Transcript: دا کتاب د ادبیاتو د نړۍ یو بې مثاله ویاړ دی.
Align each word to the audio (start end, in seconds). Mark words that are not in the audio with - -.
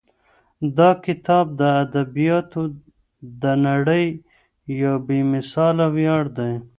دا 0.77 0.89
کتاب 1.05 1.45
د 1.59 1.61
ادبیاتو 1.83 2.61
د 3.41 3.43
نړۍ 3.67 4.05
یو 4.81 4.95
بې 5.07 5.19
مثاله 5.33 5.85
ویاړ 5.95 6.23
دی. 6.37 6.51